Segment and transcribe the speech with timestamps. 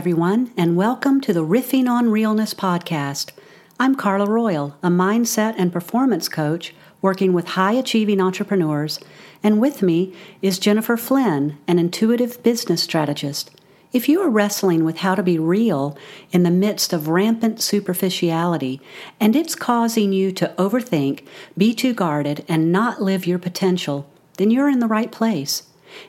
[0.00, 3.32] everyone, and welcome to the Riffing on Realness podcast.
[3.78, 8.98] I'm Carla Royal, a mindset and performance coach working with high achieving entrepreneurs,
[9.42, 13.50] and with me is Jennifer Flynn, an intuitive business strategist.
[13.92, 15.98] If you are wrestling with how to be real
[16.32, 18.80] in the midst of rampant superficiality
[19.20, 21.26] and it's causing you to overthink,
[21.58, 24.08] be too guarded, and not live your potential,
[24.38, 25.64] then you're in the right place.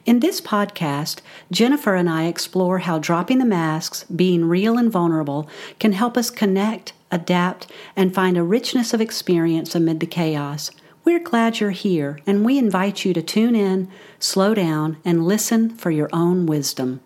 [0.06, 1.22] In this podcast,
[1.52, 5.50] Jennifer and I explore how dropping the masks, being real and vulnerable,
[5.80, 10.72] can help us connect, adapt, and find a richness of experience amid the chaos.
[11.04, 13.90] We're glad you're here, and we invite you to tune in,
[14.20, 17.02] slow down, and listen for your own wisdom.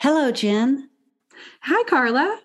[0.00, 0.88] Hello, Jen.
[1.62, 2.40] Hi, Carla.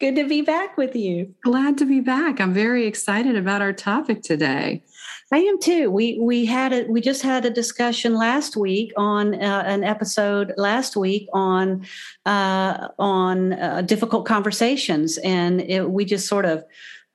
[0.00, 1.34] Good to be back with you.
[1.44, 2.40] Glad to be back.
[2.40, 4.82] I'm very excited about our topic today.
[5.32, 5.90] I am too.
[5.90, 10.52] We we had a we just had a discussion last week on uh, an episode
[10.58, 11.86] last week on
[12.26, 16.62] uh, on uh, difficult conversations, and it, we just sort of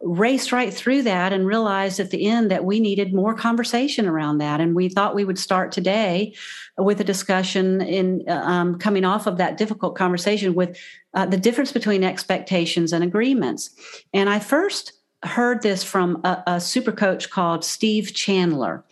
[0.02, 4.40] raced right through that and realized at the end that we needed more conversation around
[4.40, 6.34] that, and we thought we would start today
[6.76, 10.76] with a discussion in uh, um, coming off of that difficult conversation with
[11.14, 13.70] uh, the difference between expectations and agreements.
[14.12, 18.84] And I first heard this from a, a super coach called Steve Chandler.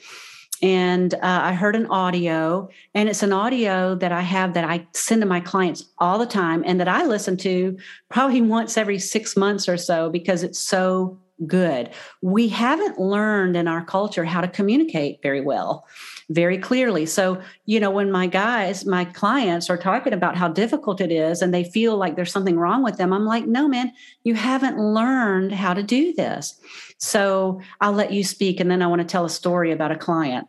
[0.62, 4.88] And uh, I heard an audio, and it's an audio that I have that I
[4.94, 7.78] send to my clients all the time and that I listen to
[8.10, 11.92] probably once every six months or so because it's so good.
[12.22, 15.86] We haven't learned in our culture how to communicate very well
[16.30, 17.06] very clearly.
[17.06, 21.42] So, you know, when my guys, my clients are talking about how difficult it is
[21.42, 24.80] and they feel like there's something wrong with them, I'm like, no, man, you haven't
[24.80, 26.60] learned how to do this.
[26.98, 29.98] So I'll let you speak and then I want to tell a story about a
[29.98, 30.48] client.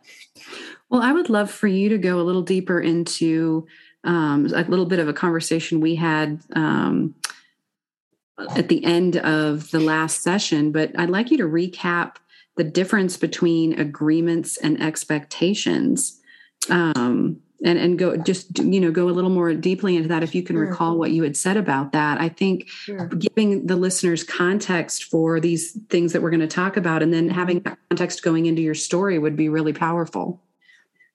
[0.89, 3.67] Well, I would love for you to go a little deeper into
[4.03, 7.13] um, a little bit of a conversation we had um,
[8.55, 12.15] at the end of the last session, but I'd like you to recap
[12.57, 16.19] the difference between agreements and expectations
[16.69, 20.35] um, and and go just you know go a little more deeply into that if
[20.35, 20.67] you can sure.
[20.67, 23.07] recall what you had said about that i think sure.
[23.07, 27.29] giving the listeners context for these things that we're going to talk about and then
[27.29, 30.41] having that context going into your story would be really powerful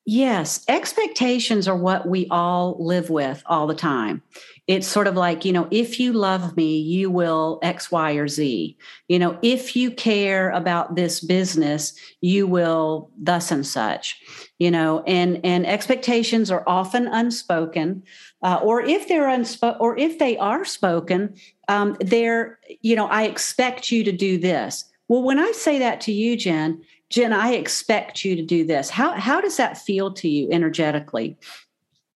[0.04, 4.20] Yes, expectations are what we all live with all the time.
[4.68, 8.28] It's sort of like, you know, if you love me, you will X, Y, or
[8.28, 8.76] Z.
[9.08, 14.20] You know, if you care about this business, you will thus and such.
[14.60, 18.04] You know, and and expectations are often unspoken,
[18.42, 21.34] uh, or if they're unspoken, or if they are spoken,
[21.66, 24.84] um, they're, you know, I expect you to do this.
[25.08, 28.88] Well, when I say that to you, Jen, Jen, I expect you to do this.
[28.90, 31.36] How how does that feel to you energetically?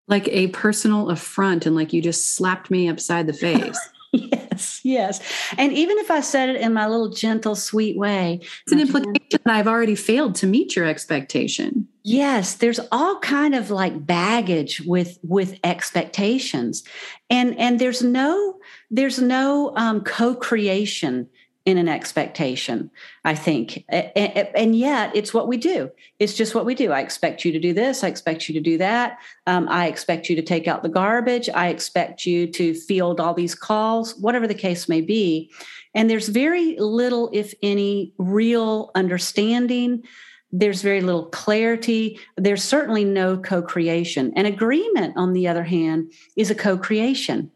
[0.09, 3.79] Like a personal affront and like you just slapped me upside the face.
[4.13, 5.21] yes, yes.
[5.59, 9.17] And even if I said it in my little gentle, sweet way, it's an implication
[9.31, 11.89] that I've already failed to meet your expectation.
[12.05, 16.85] Yes, there's all kind of like baggage with with expectations.
[17.31, 18.59] And and there's no
[18.91, 21.29] there's no um, co-creation
[21.67, 22.89] in an expectation,
[23.25, 23.85] I think.
[23.89, 25.91] And yet, it's what we do.
[26.21, 26.93] It's just what we do.
[26.93, 28.05] I expect you to do this.
[28.05, 29.19] I expect you to do that.
[29.49, 31.51] Um, I expect you to take out the garbage.
[31.53, 35.51] I expect you to field all these calls, whatever the case may be.
[35.93, 40.05] And there's very little, if any, real understanding
[40.53, 42.19] there's very little clarity.
[42.37, 44.33] There's certainly no co creation.
[44.37, 47.51] An agreement, on the other hand, is a co creation.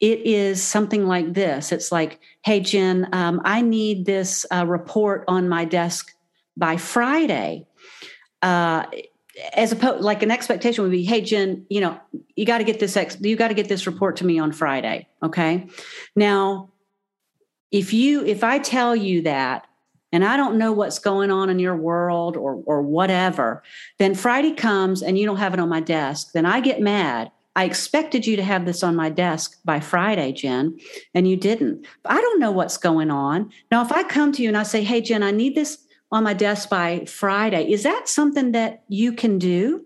[0.00, 5.24] It is something like this it's like, hey, Jen, um, I need this uh, report
[5.28, 6.12] on my desk
[6.56, 7.66] by Friday.
[8.42, 8.86] Uh,
[9.54, 11.98] as opposed like an expectation would be hey jen you know
[12.34, 14.50] you got to get this ex you got to get this report to me on
[14.50, 15.66] friday okay
[16.16, 16.68] now
[17.70, 19.66] if you if i tell you that
[20.12, 23.62] and I don't know what's going on in your world or, or whatever,
[23.98, 27.30] then Friday comes and you don't have it on my desk, then I get mad.
[27.56, 30.78] I expected you to have this on my desk by Friday, Jen,
[31.14, 31.86] and you didn't.
[32.04, 33.50] I don't know what's going on.
[33.70, 35.78] Now, if I come to you and I say, hey, Jen, I need this
[36.12, 39.84] on my desk by Friday, is that something that you can do?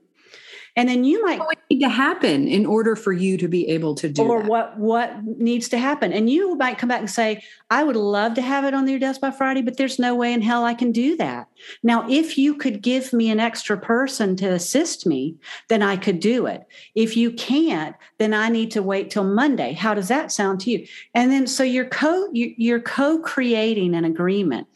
[0.76, 3.94] And then you might what need to happen in order for you to be able
[3.94, 4.50] to do or that?
[4.50, 6.12] what what needs to happen.
[6.12, 8.98] And you might come back and say i would love to have it on your
[8.98, 11.48] desk by friday but there's no way in hell i can do that.
[11.82, 15.36] Now if you could give me an extra person to assist me
[15.68, 16.66] then i could do it.
[16.94, 19.72] If you can't then i need to wait till monday.
[19.72, 20.86] How does that sound to you?
[21.14, 24.66] And then so you're co you're co-creating an agreement.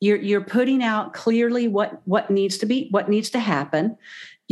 [0.00, 3.96] You're you're putting out clearly what what needs to be what needs to happen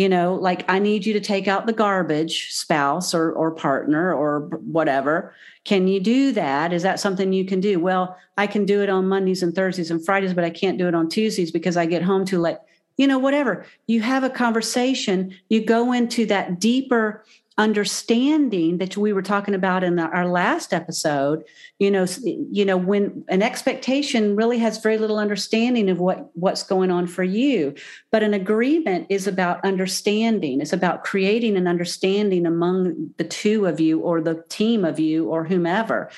[0.00, 4.14] you know like i need you to take out the garbage spouse or or partner
[4.14, 5.34] or whatever.
[5.64, 6.72] Can you do that?
[6.72, 7.78] Is that something you can do?
[7.78, 10.88] Well i can do it on mondays and thursdays and fridays but i can't do
[10.88, 12.56] it on tuesdays because i get home too late.
[12.96, 13.64] You know whatever.
[13.86, 15.34] You have a conversation.
[15.48, 17.24] You go into that deeper
[17.60, 21.44] understanding that we were talking about in the, our last episode
[21.78, 22.06] you know
[22.50, 27.06] you know when an expectation really has very little understanding of what what's going on
[27.06, 27.74] for you.
[28.10, 30.60] But an agreement is about understanding.
[30.60, 35.28] It's about creating an understanding among the two of you or the team of you
[35.28, 36.10] or whomever.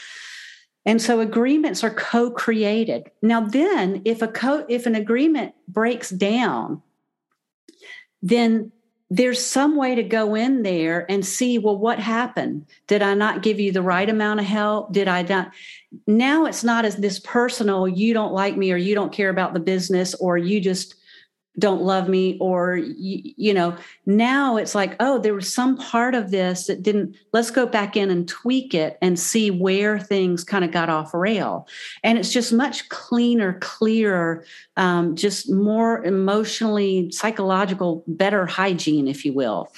[0.84, 3.10] And so agreements are co-created.
[3.22, 6.82] Now then if a co if an agreement breaks down
[8.24, 8.70] then
[9.14, 12.64] there's some way to go in there and see well what happened?
[12.86, 14.90] Did i not give you the right amount of help?
[14.90, 15.52] Did i not?
[16.06, 19.52] Now it's not as this personal you don't like me or you don't care about
[19.52, 20.94] the business or you just
[21.58, 23.76] don't love me or you, you, know
[24.06, 27.96] now it's like oh there was some part of this that didn't let's go back
[27.96, 31.68] in and tweak it and see where things kind of got off rail.
[32.02, 34.44] And it's just much cleaner clearer
[34.76, 39.70] um, just more emotionally psychological better hygiene if you will.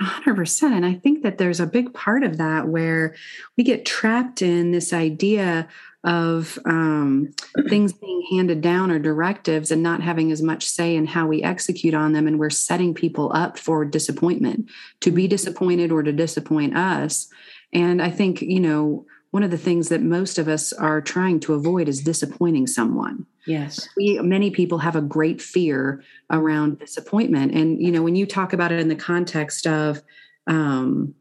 [0.00, 3.14] 100% and i think that there's a big part of that where
[3.56, 5.68] we get trapped in this idea
[6.04, 7.34] of um,
[7.68, 11.42] things being handed down or directives and not having as much say in how we
[11.42, 12.26] execute on them.
[12.26, 14.70] And we're setting people up for disappointment,
[15.00, 17.28] to be disappointed or to disappoint us.
[17.72, 21.40] And I think, you know, one of the things that most of us are trying
[21.40, 23.26] to avoid is disappointing someone.
[23.46, 23.88] Yes.
[23.96, 27.52] We many people have a great fear around disappointment.
[27.52, 30.02] And you know, when you talk about it in the context of
[30.46, 31.16] um,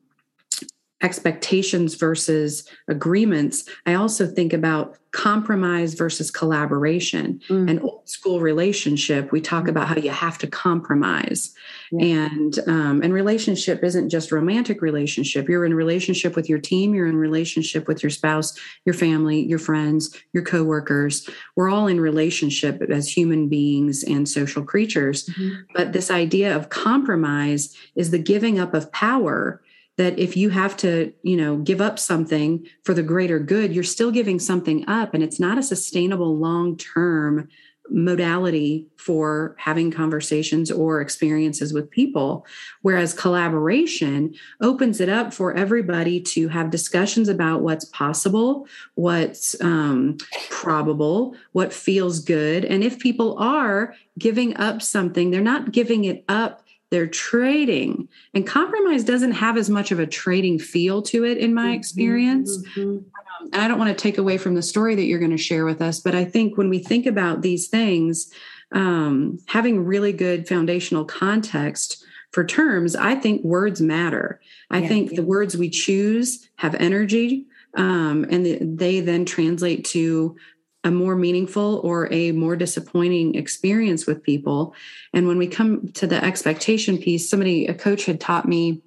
[1.03, 7.39] expectations versus agreements, I also think about compromise versus collaboration.
[7.47, 7.69] Mm.
[7.69, 11.53] An old school relationship, we talk about how you have to compromise.
[11.91, 12.25] Yeah.
[12.25, 15.47] And um, and relationship isn't just romantic relationship.
[15.47, 19.59] You're in relationship with your team, you're in relationship with your spouse, your family, your
[19.59, 21.29] friends, your coworkers.
[21.55, 25.27] We're all in relationship as human beings and social creatures.
[25.27, 25.61] Mm-hmm.
[25.75, 29.61] But this idea of compromise is the giving up of power
[29.98, 33.84] that if you have to you know give up something for the greater good you're
[33.84, 37.48] still giving something up and it's not a sustainable long term
[37.90, 42.45] modality for having conversations or experiences with people.
[42.81, 50.18] Whereas collaboration opens it up for everybody to have discussions about what's possible what's um,
[50.50, 56.24] probable what feels good and if people are giving up something they're not giving it
[56.30, 56.62] up
[56.94, 61.51] they're trading and compromise doesn't have as much of a trading feel to it in
[61.51, 62.98] my mm-hmm, experience mm-hmm.
[62.98, 65.66] um, i don't want to take away from the story that you're going to share
[65.66, 68.31] with us but i think when we think about these things
[68.74, 74.39] um, having really good foundational context for terms i think words matter
[74.69, 75.16] i yeah, think yeah.
[75.16, 80.36] the words we choose have energy um, and they then translate to
[80.83, 84.75] a more meaningful or a more disappointing experience with people.
[85.13, 88.81] And when we come to the expectation piece, somebody, a coach had taught me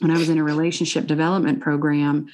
[0.00, 2.28] when I was in a relationship development program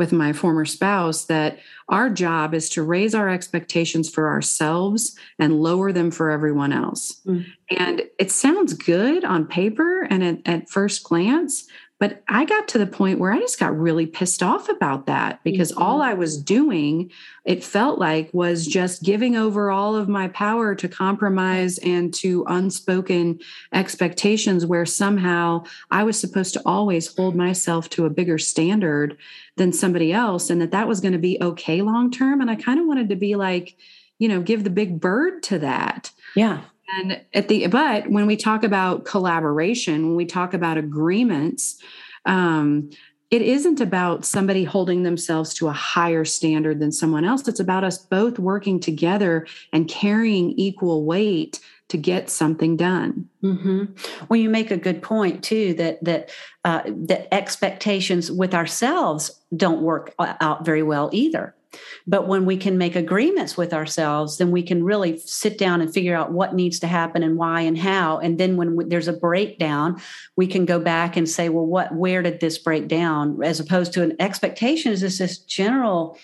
[0.00, 1.58] with my former spouse that
[1.90, 7.20] our job is to raise our expectations for ourselves and lower them for everyone else.
[7.26, 7.44] Mm.
[7.68, 11.66] And it sounds good on paper and at, at, first glance,
[12.00, 15.44] but I got to the point where I just got really pissed off about that
[15.44, 15.82] because mm-hmm.
[15.82, 17.12] all I was doing,
[17.44, 22.44] it felt like, was just giving over all of my power to compromise and to
[22.48, 23.38] unspoken
[23.74, 29.18] expectations where somehow I was supposed to always hold myself to a bigger standard
[29.56, 32.40] than somebody else and that that was going to be okay long term.
[32.40, 33.76] And I kind of wanted to be like,
[34.18, 36.10] you know, give the big bird to that.
[36.34, 36.62] Yeah.
[36.98, 41.80] And at the but when we talk about collaboration, when we talk about agreements,
[42.26, 42.90] um,
[43.30, 47.46] it isn't about somebody holding themselves to a higher standard than someone else.
[47.46, 53.28] It's about us both working together and carrying equal weight to get something done.
[53.42, 53.84] Mm-hmm.
[54.28, 56.30] Well, you make a good point too that that
[56.64, 61.54] uh, that expectations with ourselves don't work out very well either.
[62.06, 65.92] But when we can make agreements with ourselves, then we can really sit down and
[65.92, 68.18] figure out what needs to happen and why and how.
[68.18, 70.00] And then when there's a breakdown,
[70.36, 73.42] we can go back and say, well, what, where did this break down?
[73.42, 76.18] As opposed to an expectation is this general,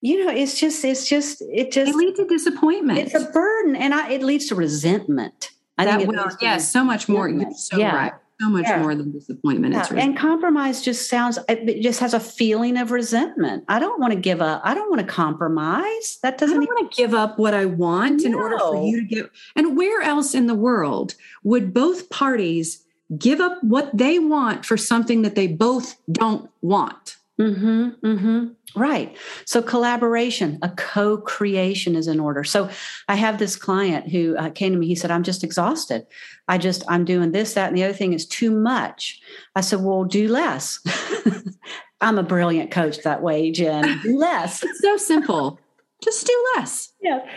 [0.00, 3.00] you know, it's just, it's just, it just it leads to disappointment.
[3.00, 5.50] It's a burden, and I, it leads to resentment.
[5.76, 7.28] I that think will, yes, so much more.
[7.28, 7.94] You're so yeah.
[7.94, 8.12] right.
[8.40, 8.80] So much yeah.
[8.80, 9.74] more than disappointment.
[9.74, 9.88] Yeah.
[9.96, 13.64] and compromise just sounds it just has a feeling of resentment.
[13.68, 14.62] I don't want to give up.
[14.64, 16.18] I don't want to compromise.
[16.22, 16.56] That doesn't.
[16.56, 18.26] I don't want to give up what I want no.
[18.26, 19.30] in order for you to give.
[19.56, 22.84] And where else in the world would both parties
[23.18, 27.17] give up what they want for something that they both don't want?
[27.40, 28.06] Mm-hmm.
[28.06, 28.80] Mm-hmm.
[28.80, 29.16] Right.
[29.44, 32.42] So collaboration, a co-creation is in order.
[32.42, 32.68] So
[33.08, 34.86] I have this client who uh, came to me.
[34.86, 36.06] He said, "I'm just exhausted.
[36.48, 39.20] I just I'm doing this, that, and the other thing is too much."
[39.54, 40.80] I said, "Well, do less."
[42.00, 43.98] I'm a brilliant coach that way, Jen.
[44.02, 44.62] Do less.
[44.62, 45.58] it's so simple.
[46.02, 46.92] Just do less.
[47.02, 47.28] Yeah.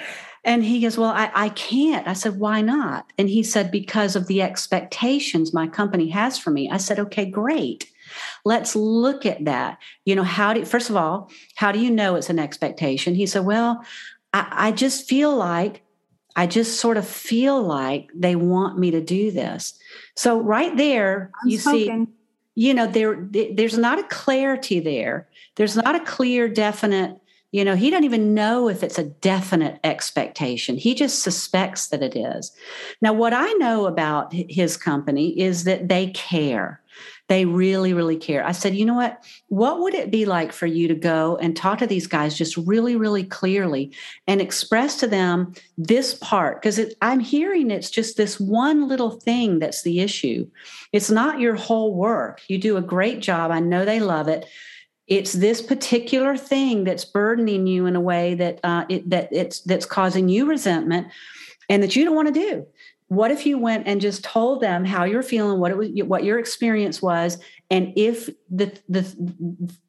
[0.44, 2.08] And he goes, Well, I, I can't.
[2.08, 3.12] I said, Why not?
[3.18, 6.70] And he said, Because of the expectations my company has for me.
[6.70, 7.92] I said, Okay, great.
[8.46, 9.78] Let's look at that.
[10.06, 13.16] You know, how do first of all, how do you know it's an expectation?
[13.16, 13.84] He said, Well,
[14.34, 15.84] I, I just feel like
[16.36, 19.78] I just sort of feel like they want me to do this.
[20.16, 22.08] So right there, I'm you spoken.
[22.08, 22.14] see,
[22.56, 25.28] you know, there there's not a clarity there.
[25.56, 27.18] There's not a clear, definite
[27.52, 30.78] you know, he doesn't even know if it's a definite expectation.
[30.78, 32.52] He just suspects that it is.
[33.02, 36.81] Now, what I know about his company is that they care.
[37.28, 38.46] They really, really care.
[38.46, 39.24] I said, you know what?
[39.48, 42.58] What would it be like for you to go and talk to these guys just
[42.58, 43.96] really, really clearly
[44.28, 46.62] and express to them this part?
[46.62, 50.50] Because I'm hearing it's just this one little thing that's the issue.
[50.92, 52.42] It's not your whole work.
[52.48, 53.52] You do a great job.
[53.52, 54.46] I know they love it
[55.08, 59.60] it's this particular thing that's burdening you in a way that uh, it, that it's
[59.62, 61.08] that's causing you resentment
[61.68, 62.66] and that you don't want to do
[63.12, 66.24] what if you went and just told them how you're feeling what it was what
[66.24, 67.38] your experience was
[67.70, 69.06] and if the the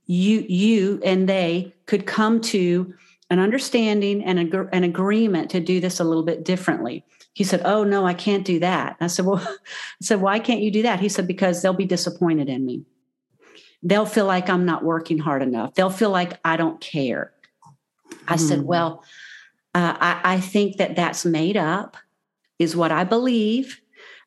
[0.07, 2.93] you you and they could come to
[3.31, 7.05] an understanding and a, an agreement to do this a little bit differently?
[7.33, 8.97] He said oh no i can't do that.
[9.01, 9.57] I said well i
[10.01, 10.99] said why can't you do that?
[10.99, 12.85] He said because they'll be disappointed in me.
[13.85, 15.75] They'll feel like I'm not working hard enough.
[15.75, 17.33] They'll feel like I don't care.
[18.27, 19.05] I said, Well,
[19.75, 21.97] uh, I, I think that that's made up,
[22.59, 23.81] is what I believe.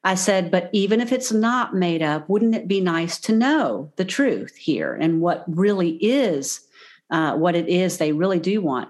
[0.04, 3.92] I said, But even if it's not made up, wouldn't it be nice to know
[3.96, 6.62] the truth here and what really is,
[7.10, 8.90] uh, what it is they really do want?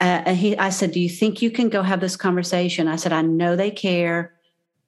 [0.00, 2.88] Uh, and he, I said, Do you think you can go have this conversation?
[2.88, 4.34] I said, I know they care.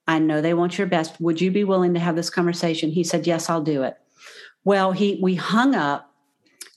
[0.07, 1.21] I know they want your best.
[1.21, 2.91] Would you be willing to have this conversation?
[2.91, 3.97] He said, Yes, I'll do it.
[4.65, 6.13] Well, he we hung up.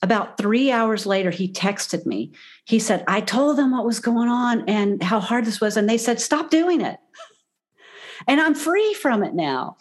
[0.00, 2.32] About three hours later, he texted me.
[2.64, 5.76] He said, I told them what was going on and how hard this was.
[5.76, 6.98] And they said, stop doing it.
[8.26, 9.76] And I'm free from it now.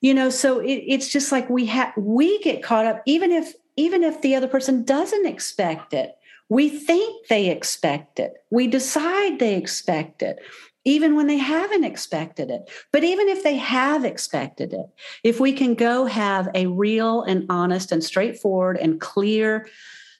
[0.00, 3.54] You know, so it, it's just like we have we get caught up, even if
[3.76, 6.16] even if the other person doesn't expect it.
[6.48, 8.34] We think they expect it.
[8.50, 10.38] We decide they expect it
[10.84, 12.70] even when they haven't expected it.
[12.92, 14.86] But even if they have expected it,
[15.22, 19.68] if we can go have a real and honest and straightforward and clear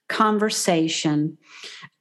[0.08, 1.38] conversation,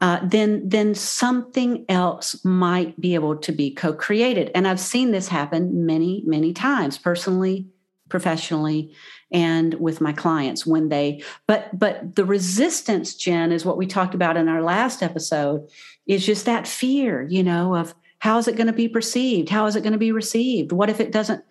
[0.02, 4.52] uh, then then something else might be able to be co-created.
[4.54, 7.68] And I've seen this happen many many times, personally,
[8.10, 8.94] professionally,
[9.32, 11.24] and with my clients when they.
[11.48, 15.68] But but the resistance, Jen, is what we talked about in our last episode.
[16.08, 19.50] Is just that fear, you know, of how is it going to be perceived?
[19.50, 20.72] How is it going to be received?
[20.72, 21.44] What if it doesn't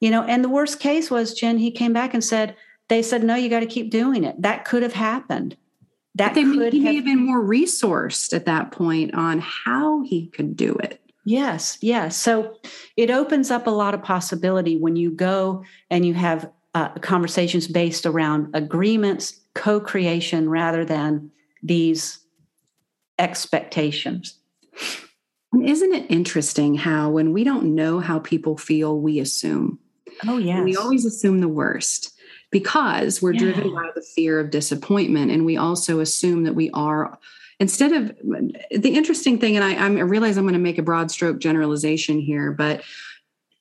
[0.00, 2.56] you know and the worst case was jen he came back and said
[2.88, 4.40] they said no you got to keep doing it.
[4.42, 5.56] That could have happened.
[6.16, 9.38] That but they could he have, may have been more resourced at that point on
[9.40, 11.00] how he could do it.
[11.24, 12.16] Yes yes.
[12.16, 12.56] So
[12.96, 17.68] it opens up a lot of possibility when you go and you have uh, conversations
[17.68, 21.30] based around agreements co-creation rather than
[21.62, 22.18] these
[23.18, 24.38] expectations
[25.62, 29.78] isn't it interesting how when we don't know how people feel, we assume?
[30.26, 30.62] Oh, yeah.
[30.62, 32.12] We always assume the worst
[32.50, 33.40] because we're yeah.
[33.40, 35.30] driven by the fear of disappointment.
[35.30, 37.18] And we also assume that we are,
[37.58, 38.16] instead of
[38.70, 42.20] the interesting thing, and I, I realize I'm going to make a broad stroke generalization
[42.20, 42.82] here, but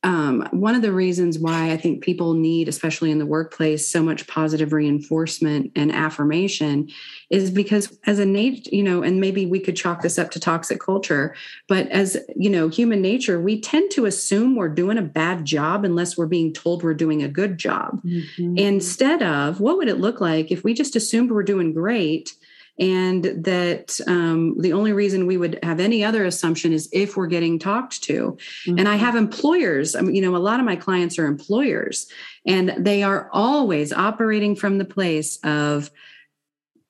[0.03, 4.03] um, one of the reasons why I think people need, especially in the workplace, so
[4.03, 6.89] much positive reinforcement and affirmation
[7.29, 10.39] is because, as a nature, you know, and maybe we could chalk this up to
[10.39, 11.35] toxic culture,
[11.69, 15.85] but as you know, human nature, we tend to assume we're doing a bad job
[15.85, 18.01] unless we're being told we're doing a good job.
[18.03, 18.57] Mm-hmm.
[18.57, 22.35] Instead of what would it look like if we just assumed we're doing great?
[22.79, 27.27] And that um, the only reason we would have any other assumption is if we're
[27.27, 28.79] getting talked to mm-hmm.
[28.79, 32.07] and i have employers I mean, you know a lot of my clients are employers
[32.45, 35.91] and they are always operating from the place of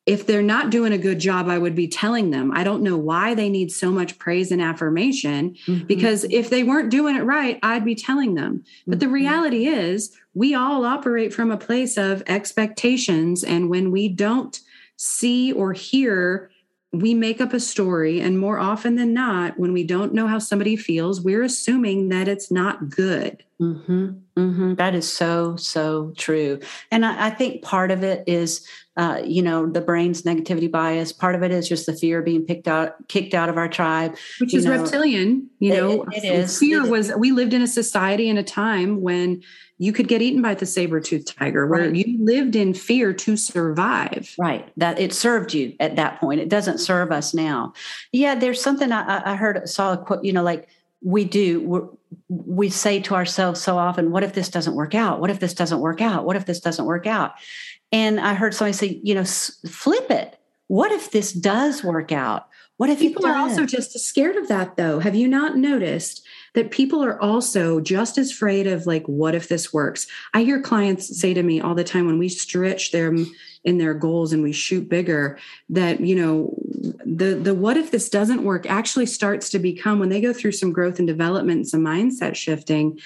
[0.05, 2.51] if they're not doing a good job, I would be telling them.
[2.53, 5.85] I don't know why they need so much praise and affirmation mm-hmm.
[5.85, 8.65] because if they weren't doing it right, I'd be telling them.
[8.85, 9.15] But the mm-hmm.
[9.15, 13.43] reality is, we all operate from a place of expectations.
[13.43, 14.59] And when we don't
[15.03, 16.49] see or hear,
[16.91, 18.21] we make up a story.
[18.21, 22.27] And more often than not, when we don't know how somebody feels, we're assuming that
[22.27, 23.43] it's not good.
[23.63, 24.73] Mm-hmm, mm-hmm.
[24.75, 26.59] That is so, so true.
[26.91, 31.11] And I, I think part of it is uh, you know the brain's negativity bias
[31.11, 33.67] part of it is just the fear of being picked out kicked out of our
[33.67, 34.71] tribe which is know.
[34.71, 38.37] reptilian you know it, it is fear it was we lived in a society in
[38.37, 39.41] a time when
[39.79, 41.95] you could get eaten by the saber-toothed tiger where right.
[41.95, 46.49] you lived in fear to survive right that it served you at that point it
[46.49, 47.73] doesn't serve us now
[48.11, 50.69] yeah there's something i, I heard saw a quote you know like
[51.03, 51.97] we do
[52.29, 55.53] we say to ourselves so often what if this doesn't work out what if this
[55.53, 57.33] doesn't work out what if this doesn't work out
[57.93, 60.39] and I heard somebody say, you know, flip it.
[60.67, 62.47] What if this does work out?
[62.77, 64.97] What if people are also just scared of that though?
[64.97, 69.47] Have you not noticed that people are also just as afraid of like, what if
[69.47, 70.07] this works?
[70.33, 73.31] I hear clients say to me all the time when we stretch them
[73.63, 75.37] in their goals and we shoot bigger,
[75.69, 76.53] that you know,
[77.05, 80.51] the the what if this doesn't work actually starts to become when they go through
[80.51, 82.99] some growth and development, some mindset shifting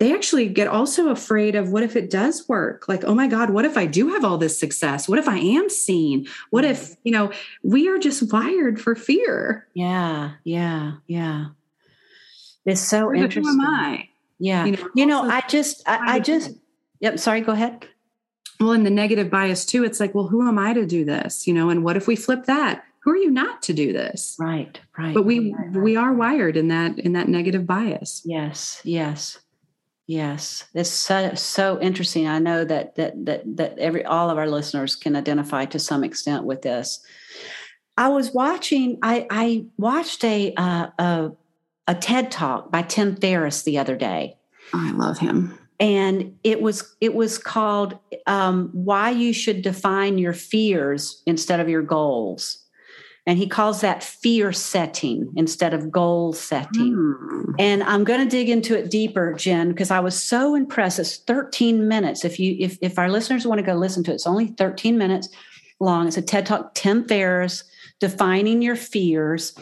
[0.00, 2.88] they actually get also afraid of what if it does work?
[2.88, 5.06] Like, oh my God, what if I do have all this success?
[5.06, 6.26] What if I am seen?
[6.48, 6.94] What if, mm-hmm.
[7.04, 9.68] you know, we are just wired for fear.
[9.74, 11.48] Yeah, yeah, yeah.
[12.64, 13.44] It's so interesting.
[13.44, 14.08] Who am I?
[14.38, 14.64] Yeah.
[14.64, 16.52] You know, you know I just, I, I just,
[17.00, 17.86] yep, sorry, go ahead.
[18.60, 21.46] Well, in the negative bias too, it's like, well, who am I to do this?
[21.46, 22.84] You know, and what if we flip that?
[23.02, 24.36] Who are you not to do this?
[24.38, 25.14] Right, right.
[25.14, 25.82] But we right, right.
[25.82, 28.22] we are wired in that in that negative bias.
[28.24, 29.38] Yes, yes.
[30.06, 32.26] Yes, it's so so interesting.
[32.26, 36.02] I know that that that that every all of our listeners can identify to some
[36.02, 36.98] extent with this.
[37.96, 38.98] I was watching.
[39.02, 41.30] I I watched a uh, a
[41.86, 44.36] a TED talk by Tim Ferriss the other day.
[44.72, 45.56] I love him.
[45.80, 51.68] And it was it was called um, "Why You Should Define Your Fears Instead of
[51.68, 52.58] Your Goals."
[53.26, 56.94] And he calls that fear setting instead of goal setting.
[56.94, 57.54] Mm.
[57.58, 60.98] And I'm going to dig into it deeper, Jen, because I was so impressed.
[60.98, 62.24] It's 13 minutes.
[62.24, 64.98] If you if if our listeners want to go listen to it, it's only 13
[64.98, 65.28] minutes
[65.80, 66.08] long.
[66.08, 67.64] It's a TED Talk, Tim Ferriss,
[68.00, 69.54] defining your fears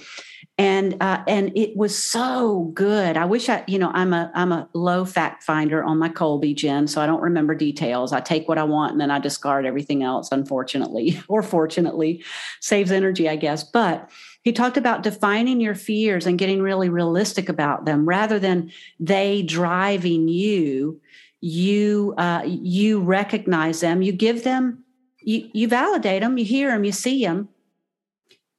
[0.58, 3.16] and uh, and it was so good.
[3.16, 6.54] I wish I, you know, I'm a I'm a low fact finder on my Kolbe
[6.54, 8.12] Jen, so I don't remember details.
[8.12, 10.30] I take what I want and then I discard everything else.
[10.32, 12.24] Unfortunately, or fortunately,
[12.60, 13.62] saves energy, I guess.
[13.62, 14.10] But
[14.42, 19.42] he talked about defining your fears and getting really realistic about them, rather than they
[19.42, 21.00] driving you.
[21.40, 24.02] You uh, you recognize them.
[24.02, 24.82] You give them.
[25.20, 26.36] You you validate them.
[26.36, 26.82] You hear them.
[26.82, 27.48] You see them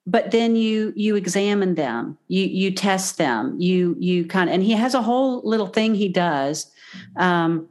[0.09, 4.63] but then you you examine them you you test them you you kind of and
[4.63, 6.71] he has a whole little thing he does
[7.17, 7.67] um,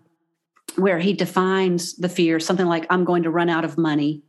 [0.76, 4.22] where he defines the fear something like i'm going to run out of money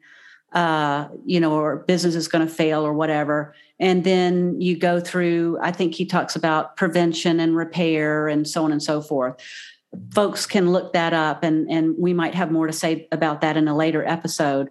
[0.54, 3.54] uh, you know or business is going to fail or whatever.
[3.80, 8.64] And then you go through i think he talks about prevention and repair and so
[8.64, 9.36] on and so forth.
[10.14, 13.58] Folks can look that up and and we might have more to say about that
[13.58, 14.70] in a later episode.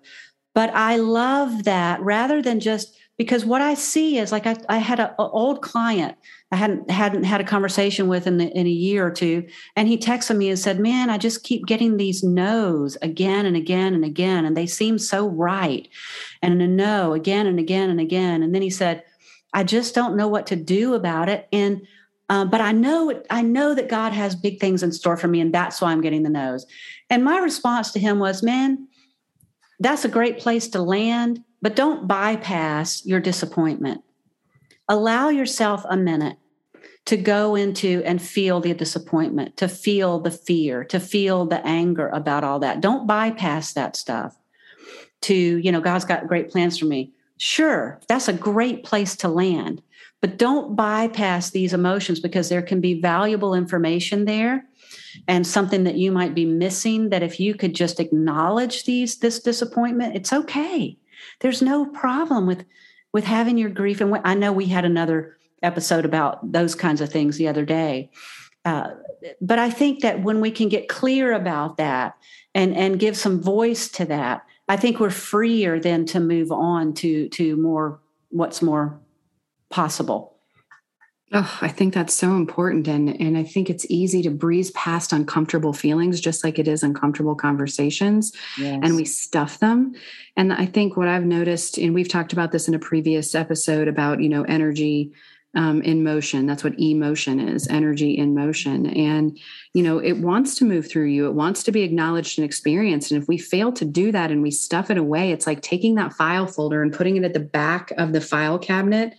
[0.55, 4.79] But i love that rather than just because what I see is like I, I
[4.79, 6.17] had an old client
[6.51, 9.87] I hadn't hadn't had a conversation with in, the, in a year or two, and
[9.87, 13.93] he texted me and said, "Man, I just keep getting these no's again and again
[13.93, 15.87] and again, and they seem so right,
[16.41, 19.05] and a no again and again and again." And then he said,
[19.53, 21.87] "I just don't know what to do about it." And
[22.31, 25.43] uh, but I know I know that God has big things in store for me,
[25.43, 26.65] and that's why I'm getting the no's.
[27.11, 28.89] And my response to him was, "Man,
[29.81, 34.03] that's a great place to land." But don't bypass your disappointment.
[34.89, 36.39] Allow yourself a minute
[37.07, 42.09] to go into and feel the disappointment, to feel the fear, to feel the anger
[42.09, 42.81] about all that.
[42.81, 44.37] Don't bypass that stuff.
[45.23, 47.13] To, you know, God's got great plans for me.
[47.39, 49.81] Sure, that's a great place to land,
[50.21, 54.67] but don't bypass these emotions because there can be valuable information there
[55.27, 59.41] and something that you might be missing that if you could just acknowledge these this
[59.41, 60.99] disappointment, it's okay
[61.41, 62.65] there's no problem with
[63.13, 64.01] with having your grief.
[64.01, 68.11] And i know we had another episode about those kinds of things the other day.
[68.65, 68.91] Uh,
[69.41, 72.15] but i think that when we can get clear about that
[72.55, 76.93] and and give some voice to that i think we're freer then to move on
[76.93, 78.01] to to more
[78.31, 79.01] what's more
[79.71, 80.38] possible
[81.31, 82.89] Oh, I think that's so important.
[82.89, 86.83] And, and I think it's easy to breeze past uncomfortable feelings, just like it is
[86.83, 88.81] uncomfortable conversations, yes.
[88.83, 89.93] and we stuff them.
[90.37, 93.89] And I think what I've noticed, and we've talked about this in a previous episode
[93.89, 95.13] about, you know, energy
[95.55, 96.47] um, in motion.
[96.47, 98.87] That's what emotion is energy in motion.
[98.87, 99.39] And,
[99.75, 103.11] you know, it wants to move through you, it wants to be acknowledged and experienced.
[103.11, 105.97] And if we fail to do that and we stuff it away, it's like taking
[105.97, 109.15] that file folder and putting it at the back of the file cabinet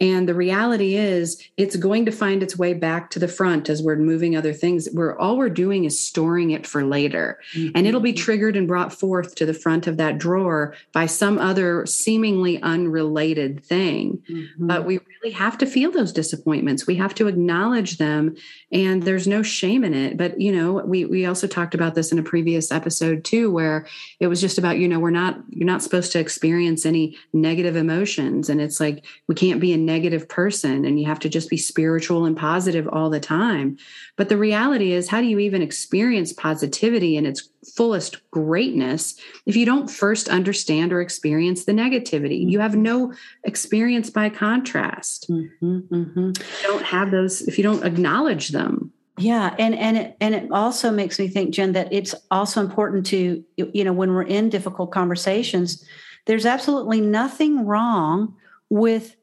[0.00, 3.82] and the reality is, it's going to find its way back to the front as
[3.82, 4.88] we're moving other things.
[4.92, 7.40] Where all we're doing is storing it for later.
[7.54, 7.72] Mm-hmm.
[7.74, 8.24] And it'll be mm-hmm.
[8.24, 13.64] triggered and brought forth to the front of that drawer by some other seemingly unrelated
[13.64, 14.22] thing.
[14.30, 14.66] Mm-hmm.
[14.66, 16.86] But we really have to feel those disappointments.
[16.86, 18.36] We have to acknowledge them.
[18.70, 20.16] And there's no shame in it.
[20.16, 23.86] But, you know, we, we also talked about this in a previous episode too, where
[24.20, 27.74] it was just about, you know, we're not, you're not supposed to experience any negative
[27.74, 28.48] emotions.
[28.48, 31.56] And it's like, we can't be in negative person and you have to just be
[31.56, 33.76] spiritual and positive all the time.
[34.16, 39.56] But the reality is, how do you even experience positivity in its fullest greatness if
[39.56, 42.48] you don't first understand or experience the negativity?
[42.48, 45.30] You have no experience by contrast.
[45.30, 46.26] Mm-hmm, mm-hmm.
[46.26, 48.92] You don't have those if you don't acknowledge them.
[49.18, 53.04] Yeah, and and it and it also makes me think, Jen, that it's also important
[53.06, 55.84] to you know when we're in difficult conversations,
[56.26, 58.36] there's absolutely nothing wrong
[58.70, 59.16] with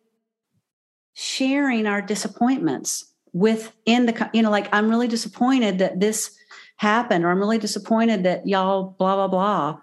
[1.15, 6.37] sharing our disappointments within the you know like i'm really disappointed that this
[6.75, 9.79] happened or i'm really disappointed that y'all blah blah blah.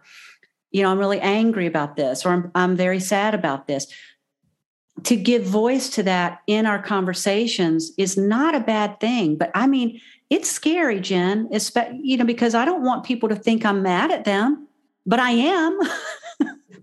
[0.71, 3.87] You know i'm really angry about this or i'm, I'm very sad about this.
[5.05, 9.66] To give voice to that in our conversations is not a bad thing but i
[9.66, 13.83] mean it's scary jen especially you know because i don't want people to think i'm
[13.83, 14.68] mad at them
[15.07, 15.79] but i am.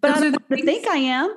[0.02, 1.36] But i don't think i am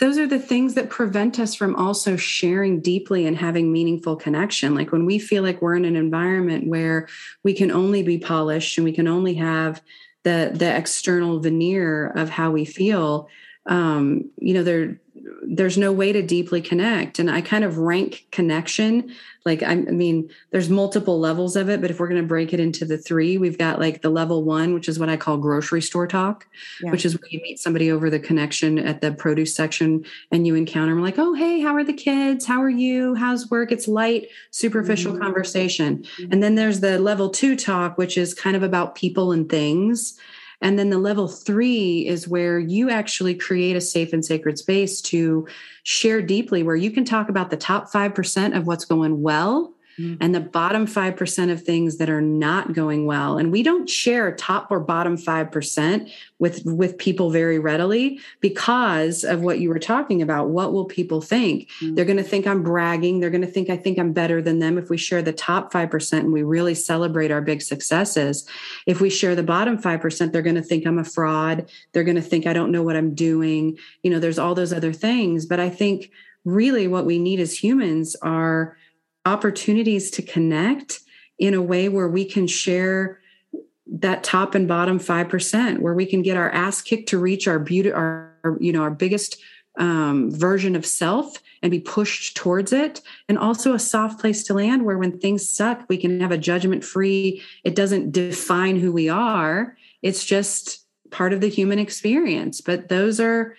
[0.00, 4.74] those are the things that prevent us from also sharing deeply and having meaningful connection.
[4.74, 7.06] Like when we feel like we're in an environment where
[7.42, 9.82] we can only be polished and we can only have
[10.24, 13.28] the the external veneer of how we feel
[13.66, 14.98] um you know there
[15.42, 17.18] there's no way to deeply connect.
[17.18, 19.14] And i kind of rank connection.
[19.44, 22.60] Like i mean there's multiple levels of it but if we're going to break it
[22.60, 25.82] into the three we've got like the level one which is what i call grocery
[25.82, 26.46] store talk
[26.80, 26.90] yeah.
[26.90, 30.54] which is where you meet somebody over the connection at the produce section and you
[30.54, 32.46] encounter them like oh hey how are the kids?
[32.46, 33.14] How are you?
[33.14, 33.70] How's work?
[33.70, 35.22] It's light superficial mm-hmm.
[35.22, 35.98] conversation.
[35.98, 36.32] Mm-hmm.
[36.32, 40.18] and then there's the level two talk which is kind of about people and things
[40.64, 45.02] and then the level three is where you actually create a safe and sacred space
[45.02, 45.46] to
[45.82, 50.16] share deeply, where you can talk about the top 5% of what's going well mm-hmm.
[50.20, 53.38] and the bottom 5% of things that are not going well.
[53.38, 59.42] And we don't share top or bottom 5% with, with people very readily because of
[59.42, 60.48] what you were talking about.
[60.48, 61.68] What will people think?
[61.80, 61.94] Mm-hmm.
[61.94, 63.20] They're going to think I'm bragging.
[63.20, 65.72] They're going to think I think I'm better than them if we share the top
[65.72, 68.46] 5% and we really celebrate our big successes.
[68.86, 71.70] If we share the bottom 5%, they're going to think I'm a fraud.
[71.92, 73.78] They're going to think I don't know what I'm doing.
[74.02, 75.46] You know, there's all those other things.
[75.46, 76.10] But I think
[76.44, 78.76] really what we need as humans are
[79.26, 81.00] opportunities to connect
[81.38, 83.20] in a way where we can share
[83.86, 87.58] that top and bottom 5% where we can get our ass kicked to reach our
[87.58, 89.36] beauty our, our you know our biggest
[89.78, 93.00] um, version of self and be pushed towards it.
[93.28, 96.38] And also a soft place to land where when things suck we can have a
[96.38, 97.42] judgment free.
[97.64, 99.76] It doesn't define who we are.
[100.02, 102.60] It's just part of the human experience.
[102.60, 103.56] But those are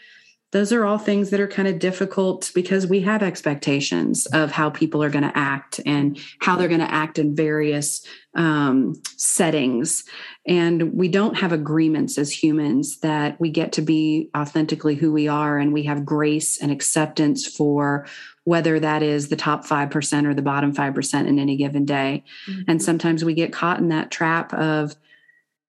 [0.56, 4.70] those are all things that are kind of difficult because we have expectations of how
[4.70, 10.06] people are going to act and how they're going to act in various um, settings.
[10.48, 15.28] And we don't have agreements as humans that we get to be authentically who we
[15.28, 18.08] are and we have grace and acceptance for
[18.46, 22.24] whether that is the top 5% or the bottom 5% in any given day.
[22.48, 22.62] Mm-hmm.
[22.70, 24.96] And sometimes we get caught in that trap of,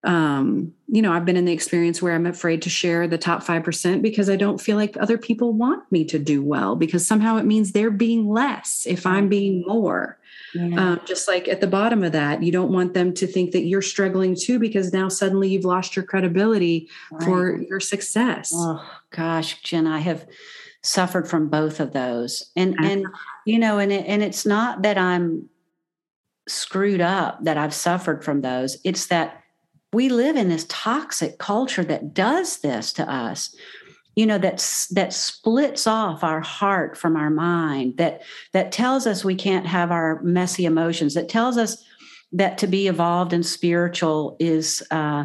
[0.04, 3.42] um, you know, I've been in the experience where I'm afraid to share the top
[3.42, 7.36] 5% because I don't feel like other people want me to do well because somehow
[7.38, 10.18] it means they're being less if I'm being more.
[10.54, 10.92] Yeah.
[10.92, 13.64] Um, just like at the bottom of that, you don't want them to think that
[13.64, 17.24] you're struggling too because now suddenly you've lost your credibility right.
[17.24, 18.52] for your success.
[18.54, 20.26] Oh gosh, Jen, I have
[20.82, 22.50] suffered from both of those.
[22.54, 23.06] And and
[23.44, 25.48] you know, and it, and it's not that I'm
[26.48, 28.78] screwed up that I've suffered from those.
[28.84, 29.42] It's that
[29.96, 33.54] we live in this toxic culture that does this to us
[34.14, 34.58] you know that
[34.92, 39.90] that splits off our heart from our mind that that tells us we can't have
[39.90, 41.84] our messy emotions that tells us
[42.32, 45.24] that to be evolved and spiritual is uh,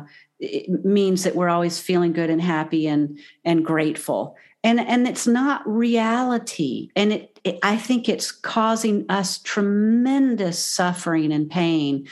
[0.84, 4.36] means that we're always feeling good and happy and and grateful.
[4.64, 6.90] And and it's not reality.
[6.96, 12.08] And it, it, i think it's causing us tremendous suffering and pain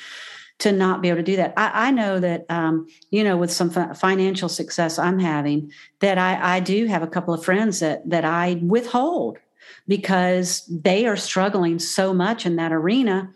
[0.60, 1.54] to not be able to do that.
[1.58, 6.58] I, I know that um, you know with some financial success i'm having that I,
[6.58, 9.40] I do have a couple of friends that that i withhold
[9.88, 13.32] because they are struggling so much in that arena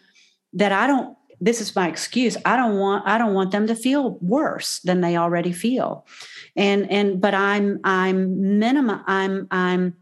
[0.53, 3.75] that i don't this is my excuse i don't want i don't want them to
[3.75, 6.05] feel worse than they already feel.
[6.55, 9.95] And and but i'm i'm minimum i'm i'm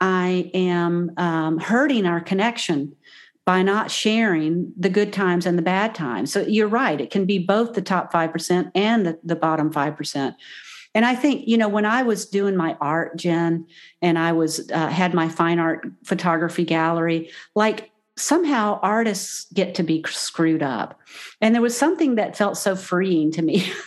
[0.00, 2.96] i am um, hurting our connection
[3.44, 6.32] by not sharing the good times and the bad times.
[6.32, 10.34] So you're right it can be both the top 5% and the, the bottom 5%
[10.96, 13.66] and i think you know when i was doing my art jen
[14.00, 19.82] and i was uh, had my fine art photography gallery like somehow artists get to
[19.82, 21.00] be screwed up.
[21.40, 23.66] And there was something that felt so freeing to me.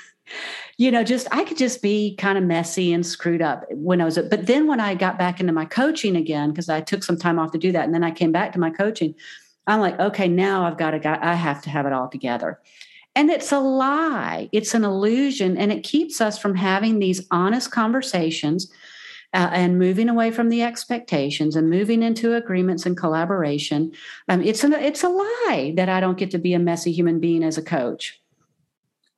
[0.80, 4.06] You know, just I could just be kind of messy and screwed up when I
[4.06, 7.18] was, but then when I got back into my coaching again, because I took some
[7.18, 9.16] time off to do that, and then I came back to my coaching,
[9.68, 12.60] I'm like, okay, now I've got to, I have to have it all together.
[13.16, 17.72] And it's a lie, it's an illusion, and it keeps us from having these honest
[17.72, 18.72] conversations.
[19.34, 23.92] Uh, and moving away from the expectations and moving into agreements and collaboration.
[24.30, 27.20] Um, it's an it's a lie that I don't get to be a messy human
[27.20, 28.22] being as a coach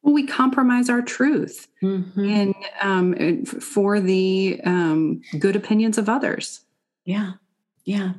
[0.02, 2.24] well, we compromise our truth mm-hmm.
[2.24, 6.62] and um, for the um, good opinions of others.
[7.06, 7.34] Yeah,
[7.84, 8.14] yeah,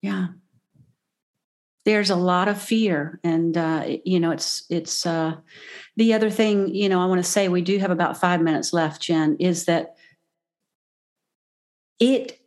[0.00, 0.28] yeah.
[1.84, 5.36] There's a lot of fear, and uh, you know, it's it's uh,
[5.96, 6.74] the other thing.
[6.74, 9.02] You know, I want to say we do have about five minutes left.
[9.02, 9.96] Jen is that
[12.00, 12.40] it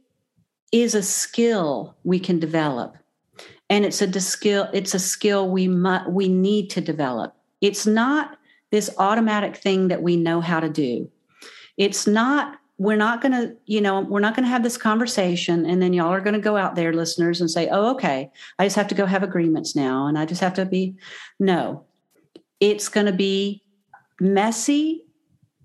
[0.71, 2.97] is a skill we can develop,
[3.69, 4.69] and it's a skill.
[4.73, 8.37] It's a skill we mu- we need to develop it's not
[8.71, 11.09] this automatic thing that we know how to do.
[11.77, 15.65] It's not, we're not going to, you know, we're not going to have this conversation
[15.65, 18.65] and then y'all are going to go out there, listeners, and say, oh, okay, I
[18.65, 20.95] just have to go have agreements now and I just have to be.
[21.39, 21.85] No,
[22.59, 23.63] it's going to be
[24.19, 25.05] messy.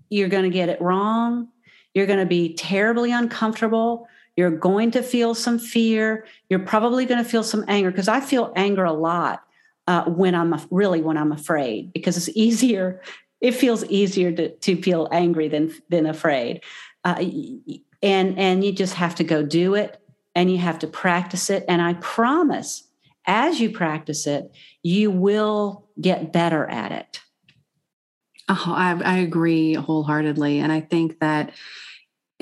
[0.09, 1.49] You're going to get it wrong.
[1.93, 4.07] You're going to be terribly uncomfortable.
[4.35, 6.25] You're going to feel some fear.
[6.49, 9.43] You're probably going to feel some anger because I feel anger a lot
[9.87, 13.01] uh, when I'm really when I'm afraid because it's easier.
[13.41, 16.61] It feels easier to, to feel angry than than afraid,
[17.03, 17.23] uh,
[18.01, 19.99] and and you just have to go do it
[20.35, 21.63] and you have to practice it.
[21.67, 22.87] And I promise,
[23.25, 27.21] as you practice it, you will get better at it.
[28.49, 31.53] Oh, I, I agree wholeheartedly, and I think that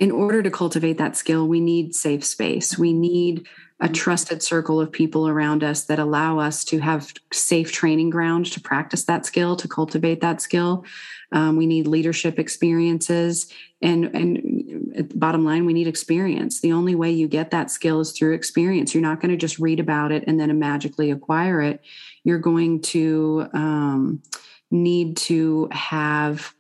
[0.02, 2.76] in order to cultivate that skill, we need safe space.
[2.76, 3.48] We need
[3.80, 8.48] a trusted circle of people around us that allow us to have safe training ground
[8.48, 10.86] to practice that skill to cultivate that skill.
[11.32, 13.54] Um, we need leadership experiences.
[13.84, 16.62] And and bottom line we need experience.
[16.62, 18.96] The only way you get that skill is through experience.
[18.96, 21.80] You're not going to just read about it and then magically acquire it.
[22.24, 24.24] You're going to um,
[24.72, 26.56] need to have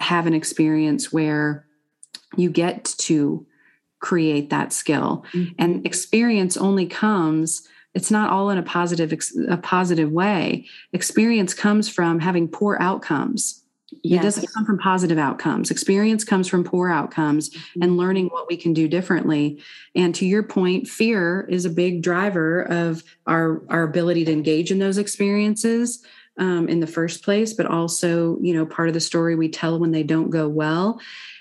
[0.00, 1.65] have an experience where
[2.36, 3.46] you get to
[3.98, 5.52] create that skill mm-hmm.
[5.58, 9.12] and experience only comes it's not all in a positive
[9.48, 13.62] a positive way experience comes from having poor outcomes
[14.02, 14.20] yes.
[14.20, 17.82] it doesn't come from positive outcomes experience comes from poor outcomes mm-hmm.
[17.82, 19.58] and learning what we can do differently
[19.94, 24.70] and to your point fear is a big driver of our our ability to engage
[24.70, 26.04] in those experiences
[26.38, 29.78] um, in the first place but also you know part of the story we tell
[29.78, 31.00] when they don't go well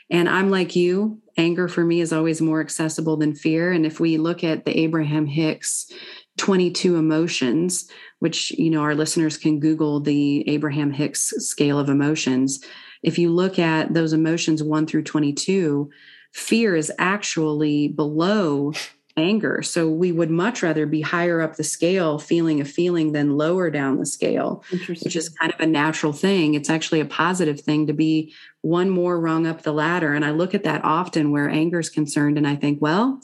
[0.10, 3.72] and i'm like you anger for me is always more accessible than fear.
[3.72, 5.92] And if we look at the Abraham Hicks
[6.38, 12.64] 22 emotions, which you know our listeners can Google the Abraham Hicks scale of emotions.
[13.04, 15.90] If you look at those emotions 1 through 22,
[16.34, 18.74] fear is actually below
[19.18, 19.62] anger.
[19.62, 23.70] So we would much rather be higher up the scale, feeling a feeling, than lower
[23.70, 26.54] down the scale, which is kind of a natural thing.
[26.54, 30.14] It's actually a positive thing to be one more rung up the ladder.
[30.14, 33.22] And I look at that often where anger is concerned, and I think, well,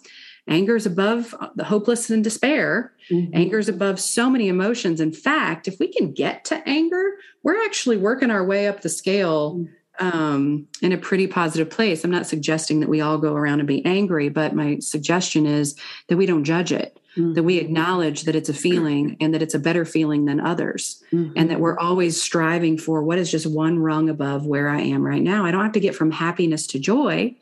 [0.48, 2.94] anger is above the hopeless and despair.
[3.10, 3.36] Mm-hmm.
[3.36, 5.02] Anger is above so many emotions.
[5.02, 8.90] In fact, if we can get to anger, we're actually working our way up the
[8.90, 9.56] scale.
[9.56, 12.04] Mm-hmm um, in a pretty positive place.
[12.04, 15.76] I'm not suggesting that we all go around and be angry, but my suggestion is
[16.08, 17.34] that we don't judge it, mm-hmm.
[17.34, 21.04] that we acknowledge that it's a feeling and that it's a better feeling than others,
[21.14, 21.34] mm-hmm.
[21.36, 25.04] and that we're always striving for what is just one rung above where I am
[25.04, 25.46] right now.
[25.46, 27.36] I don't have to get from happiness to joy,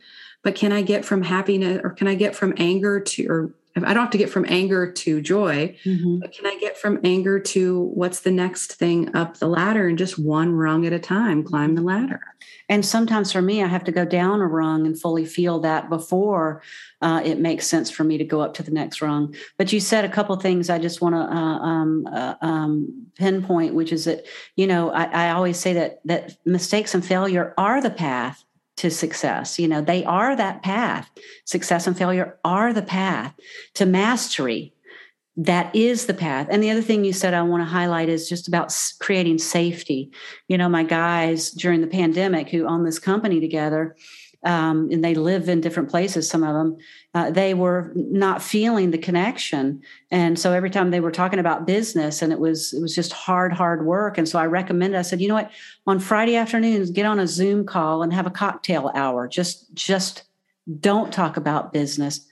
[0.44, 3.94] but can I get from happiness or can I get from anger to or I
[3.94, 6.20] don't have to get from anger to joy, mm-hmm.
[6.20, 9.98] but can I get from anger to what's the next thing up the ladder and
[9.98, 12.22] just one rung at a time climb the ladder?
[12.68, 15.90] And sometimes for me, I have to go down a rung and fully feel that
[15.90, 16.62] before
[17.02, 19.36] uh, it makes sense for me to go up to the next rung.
[19.58, 23.74] But you said a couple things I just want to uh, um, uh, um, pinpoint,
[23.74, 27.82] which is that you know I, I always say that that mistakes and failure are
[27.82, 28.44] the path
[28.80, 29.60] to success.
[29.60, 31.10] You know, they are that path.
[31.46, 33.34] Success and failure are the path
[33.74, 34.74] to mastery.
[35.36, 36.48] That is the path.
[36.50, 40.12] And the other thing you said I want to highlight is just about creating safety.
[40.48, 43.98] You know, my guys during the pandemic who own this company together,
[44.44, 46.78] um, and they live in different places, some of them,
[47.14, 49.82] uh, they were not feeling the connection.
[50.12, 53.12] And so every time they were talking about business and it was, it was just
[53.12, 54.18] hard, hard work.
[54.18, 55.52] And so I recommended, I said, you know what,
[55.88, 59.28] on Friday afternoons, get on a Zoom call and have a cocktail hour.
[59.28, 60.24] Just, just
[60.80, 62.26] don't talk about business.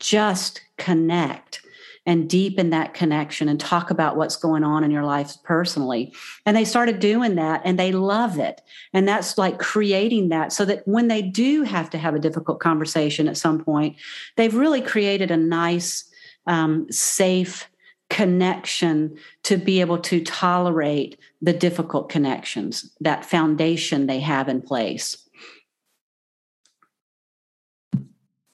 [0.00, 1.63] Just connect
[2.06, 6.12] and deepen that connection and talk about what's going on in your life personally.
[6.44, 8.60] And they started doing that and they love it.
[8.92, 12.60] And that's like creating that so that when they do have to have a difficult
[12.60, 13.96] conversation at some point,
[14.36, 16.04] they've really created a nice,
[16.46, 17.68] um, safe,
[18.10, 25.16] connection to be able to tolerate the difficult connections, that foundation they have in place.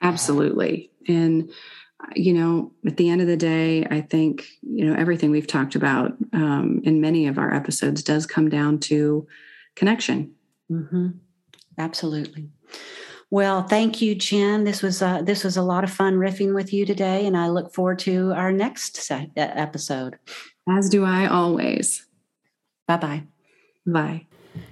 [0.00, 0.90] Absolutely.
[1.08, 1.50] And
[2.14, 5.74] you know, at the end of the day, I think, you know, everything we've talked
[5.74, 9.26] about um, in many of our episodes does come down to
[9.76, 10.32] connection.
[10.70, 11.08] Mm-hmm.
[11.78, 12.48] Absolutely.
[13.30, 14.64] Well, thank you, Jen.
[14.64, 17.48] This was uh, this was a lot of fun riffing with you today, and I
[17.48, 20.18] look forward to our next uh, episode.
[20.68, 22.06] As do I always.
[22.88, 23.22] Bye bye
[23.86, 24.26] bye.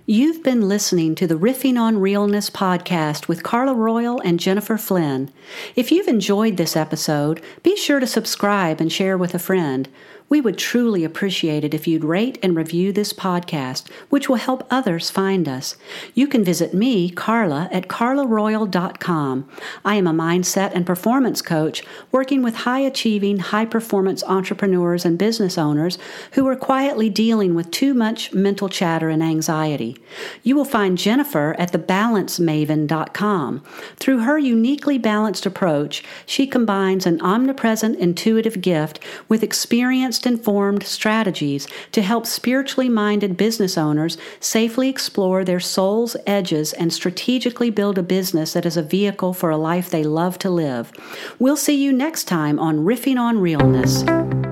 [0.07, 5.31] You've been listening to the Riffing on Realness podcast with Carla Royal and Jennifer Flynn.
[5.77, 9.89] If you've enjoyed this episode, be sure to subscribe and share with a friend.
[10.29, 14.67] We would truly appreciate it if you'd rate and review this podcast, which will help
[14.71, 15.77] others find us.
[16.13, 19.49] You can visit me, Carla, at carlaroyal.com.
[19.85, 25.17] I am a mindset and performance coach working with high achieving, high performance entrepreneurs and
[25.19, 25.97] business owners
[26.33, 29.97] who are quietly dealing with too much mental chatter and anxiety.
[30.43, 33.65] You will find Jennifer at thebalancemaven.com.
[33.97, 41.67] Through her uniquely balanced approach, she combines an omnipresent intuitive gift with experience informed strategies
[41.93, 48.03] to help spiritually minded business owners safely explore their soul's edges and strategically build a
[48.03, 50.93] business that is a vehicle for a life they love to live.
[51.39, 54.48] We'll see you next time on Riffing on Realness.